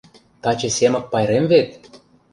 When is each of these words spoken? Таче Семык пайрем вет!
Таче 0.41 0.69
Семык 0.77 1.05
пайрем 1.11 1.45
вет! 1.51 1.69